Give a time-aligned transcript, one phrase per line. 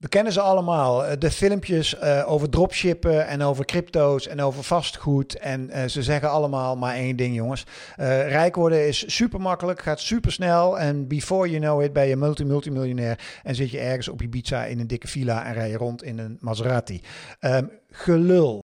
[0.00, 1.06] We kennen ze allemaal.
[1.06, 5.38] Eh, de filmpjes uh, over dropshippen en over crypto's en over vastgoed.
[5.38, 7.66] En uh, ze zeggen allemaal maar één ding, jongens.
[7.96, 10.78] rijk worden is super makkelijk, gaat super snel.
[10.78, 13.18] En before you know it ben je multi-multimiljonair.
[13.42, 16.18] En zit je ergens op Ibiza in een dikke villa en rij je rond in
[16.18, 17.02] een Maserati.
[17.40, 18.62] Um, gelul.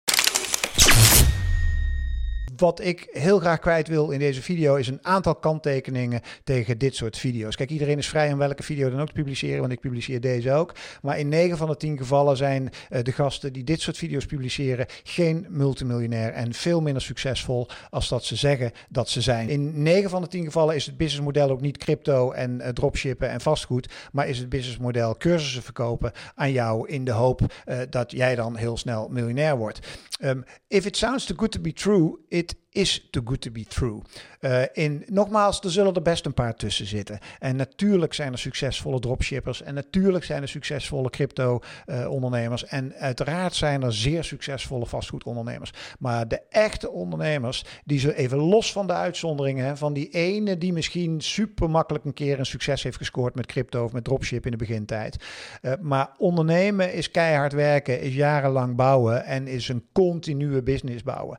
[2.60, 6.94] Wat ik heel graag kwijt wil in deze video is een aantal kanttekeningen tegen dit
[6.94, 7.56] soort video's.
[7.56, 10.52] Kijk, iedereen is vrij om welke video dan ook te publiceren, want ik publiceer deze
[10.52, 10.74] ook.
[11.02, 14.26] Maar in 9 van de 10 gevallen zijn uh, de gasten die dit soort video's
[14.26, 19.48] publiceren geen multimiljonair en veel minder succesvol als dat ze zeggen dat ze zijn.
[19.48, 23.30] In 9 van de 10 gevallen is het businessmodel ook niet crypto en uh, dropshippen
[23.30, 28.10] en vastgoed, maar is het businessmodel cursussen verkopen aan jou in de hoop uh, dat
[28.10, 29.80] jij dan heel snel miljonair wordt.
[30.22, 33.64] Um, if it sounds too good to be true, it is too good to be
[33.64, 34.02] true.
[34.40, 37.18] Uh, in, nogmaals, er zullen er best een paar tussen zitten.
[37.38, 39.62] En natuurlijk zijn er succesvolle dropshippers.
[39.62, 42.64] En natuurlijk zijn er succesvolle crypto-ondernemers.
[42.64, 45.72] Uh, en uiteraard zijn er zeer succesvolle vastgoedondernemers.
[45.98, 50.72] Maar de echte ondernemers, die ze even los van de uitzonderingen, van die ene die
[50.72, 54.50] misschien super makkelijk een keer een succes heeft gescoord met crypto of met dropship in
[54.50, 55.24] de begintijd.
[55.62, 61.38] Uh, maar ondernemen is keihard werken, is jarenlang bouwen en is een continue business bouwen.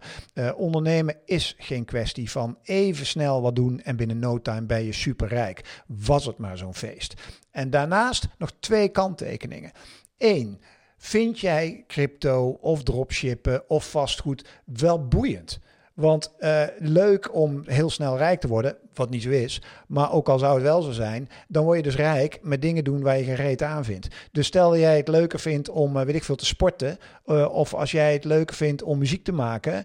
[0.56, 4.94] ondernemen is geen kwestie van even snel wat doen en binnen no time ben je
[4.94, 5.83] superrijk.
[5.88, 7.14] Was het maar zo'n feest.
[7.52, 9.72] En daarnaast nog twee kanttekeningen.
[10.17, 10.61] Eén,
[10.97, 15.59] vind jij crypto of dropshippen of vastgoed wel boeiend?
[16.02, 19.62] Want uh, leuk om heel snel rijk te worden, wat niet zo is.
[19.88, 22.84] Maar ook al zou het wel zo zijn, dan word je dus rijk met dingen
[22.84, 24.08] doen waar je geen reet aan vindt.
[24.32, 26.98] Dus stel jij het leuker vindt om, uh, weet ik veel, te sporten.
[27.26, 29.84] Uh, of als jij het leuker vindt om muziek te maken,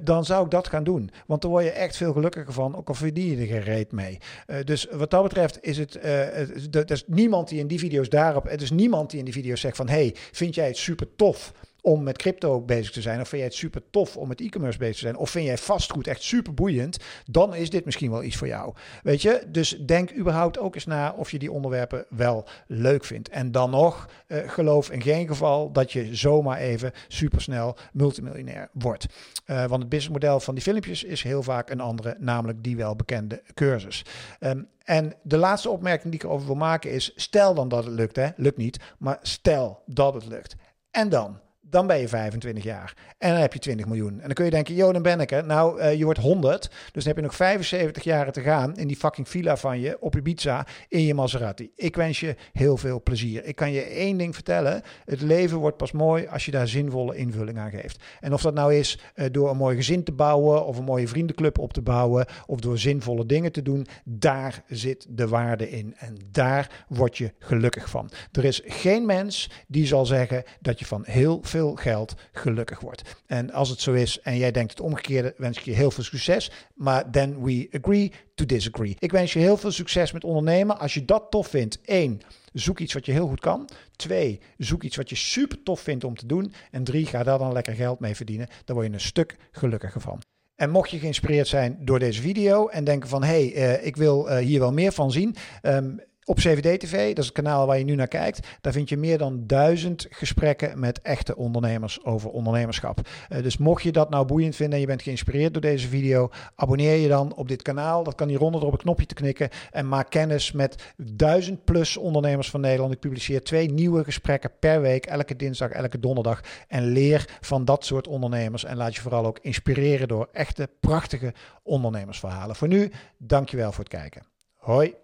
[0.00, 1.10] dan zou ik dat gaan doen.
[1.26, 3.92] Want dan word je echt veel gelukkiger van, ook al verdien je er geen reet
[3.92, 4.18] mee.
[4.64, 8.62] dus wat dat betreft is het, er is niemand die in die video's daarop, het
[8.62, 11.52] is niemand die in die video's zegt van, hey, vind jij het super tof?
[11.84, 13.20] Om met crypto bezig te zijn?
[13.20, 15.16] Of vind jij het super tof om met e-commerce bezig te zijn?
[15.16, 16.98] Of vind jij vastgoed echt super boeiend?
[17.24, 18.74] Dan is dit misschien wel iets voor jou.
[19.02, 19.46] Weet je?
[19.48, 23.28] Dus denk überhaupt ook eens na of je die onderwerpen wel leuk vindt.
[23.28, 29.06] En dan nog, uh, geloof in geen geval dat je zomaar even supersnel multimiljonair wordt.
[29.46, 33.42] Uh, want het businessmodel van die filmpjes is heel vaak een andere, namelijk die welbekende
[33.54, 34.04] cursus.
[34.40, 37.94] Um, en de laatste opmerking die ik erover wil maken is: stel dan dat het
[37.94, 38.28] lukt, hè?
[38.36, 40.54] Lukt niet, maar stel dat het lukt.
[40.90, 41.42] En dan?
[41.70, 42.94] Dan ben je 25 jaar.
[43.18, 44.12] En dan heb je 20 miljoen.
[44.12, 45.46] En dan kun je denken, joh, dan ben ik er.
[45.46, 46.62] Nou, uh, je wordt 100.
[46.62, 49.96] Dus dan heb je nog 75 jaren te gaan in die fucking villa van je
[50.00, 51.70] op Ibiza in je Maserati.
[51.76, 53.44] Ik wens je heel veel plezier.
[53.44, 54.82] Ik kan je één ding vertellen.
[55.04, 58.02] Het leven wordt pas mooi als je daar zinvolle invulling aan geeft.
[58.20, 61.08] En of dat nou is uh, door een mooi gezin te bouwen of een mooie
[61.08, 65.94] vriendenclub op te bouwen of door zinvolle dingen te doen, daar zit de waarde in.
[65.96, 68.10] En daar word je gelukkig van.
[68.32, 73.02] Er is geen mens die zal zeggen dat je van heel veel geld gelukkig wordt.
[73.26, 76.04] En als het zo is en jij denkt het omgekeerde, wens ik je heel veel
[76.04, 76.50] succes.
[76.74, 78.96] Maar then we agree to disagree.
[78.98, 80.78] Ik wens je heel veel succes met ondernemen.
[80.78, 82.20] Als je dat tof vindt, één,
[82.52, 83.68] zoek iets wat je heel goed kan.
[83.96, 86.52] Twee, zoek iets wat je super tof vindt om te doen.
[86.70, 88.48] En drie, ga daar dan lekker geld mee verdienen.
[88.64, 90.18] Dan word je een stuk gelukkiger van.
[90.54, 93.96] En mocht je geïnspireerd zijn door deze video en denken van hé, hey, uh, ik
[93.96, 95.34] wil uh, hier wel meer van zien.
[95.62, 98.88] Um, op CVD TV, dat is het kanaal waar je nu naar kijkt, daar vind
[98.88, 103.00] je meer dan duizend gesprekken met echte ondernemers over ondernemerschap.
[103.28, 106.30] Uh, dus mocht je dat nou boeiend vinden en je bent geïnspireerd door deze video,
[106.54, 108.02] abonneer je dan op dit kanaal.
[108.02, 112.50] Dat kan hieronder op een knopje te knikken en maak kennis met duizend plus ondernemers
[112.50, 112.92] van Nederland.
[112.92, 116.40] Ik publiceer twee nieuwe gesprekken per week, elke dinsdag, elke donderdag.
[116.68, 121.34] En leer van dat soort ondernemers en laat je vooral ook inspireren door echte prachtige
[121.62, 122.56] ondernemersverhalen.
[122.56, 124.22] Voor nu, dankjewel voor het kijken.
[124.54, 125.03] Hoi.